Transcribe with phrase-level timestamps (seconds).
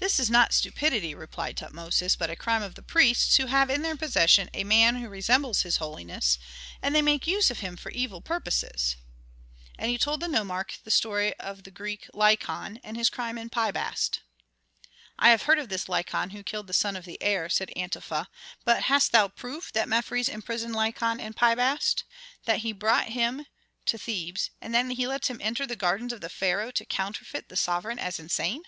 [0.00, 3.82] "This is not stupidity," replied Tutmosis, "but a crime of the priests, who have in
[3.82, 6.36] their possession a man who resembles his holiness,
[6.82, 8.96] and they make use of him for evil purposes."
[9.78, 13.48] And he told the nomarch the story of the Greek Lykon, and his crime in
[13.48, 14.18] Pi Bast.
[15.16, 18.26] "I have heard of this Lykon who killed the son of the heir," said Antefa.
[18.64, 22.02] "But hast thou proof that Mefres imprisoned Lykon in Pi Bast,
[22.46, 23.46] that he brought him
[23.84, 27.48] to Thebes, and that he lets him enter the gardens of the pharaoh to counterfeit
[27.48, 28.64] the sovereign as insane?"